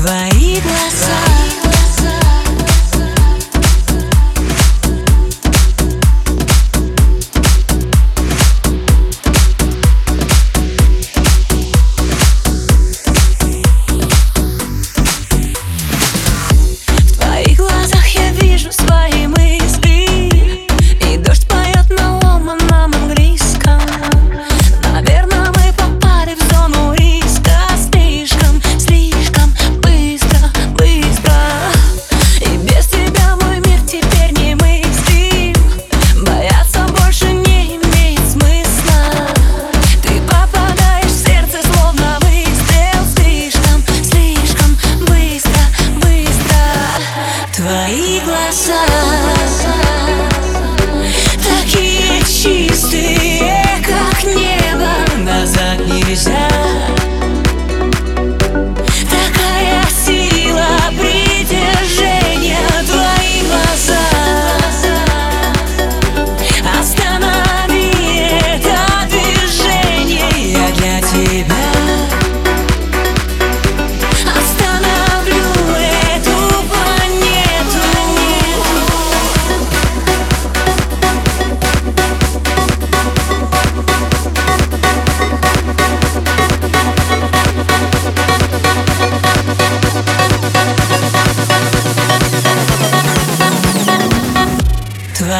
[0.00, 1.39] твои глаза.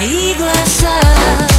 [0.00, 1.51] iguaçar.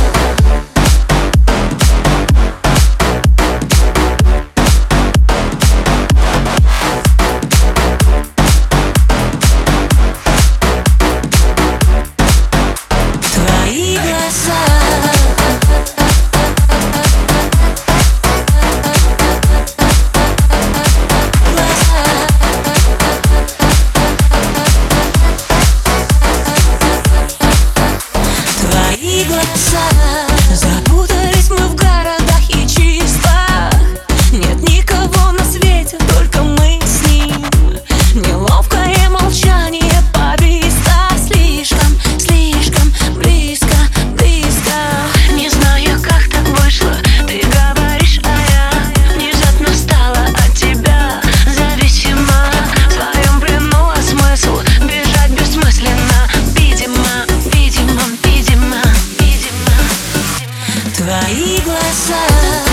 [29.49, 30.12] outside
[61.03, 62.72] твои глаза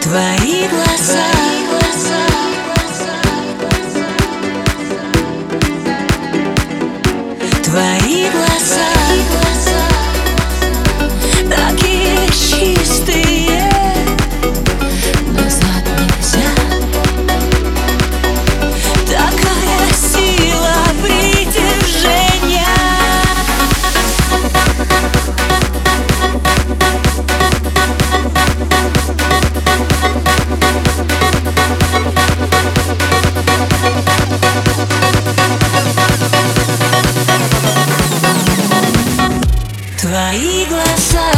[0.00, 1.57] Твои глаза
[40.28, 41.37] uma iguaçada.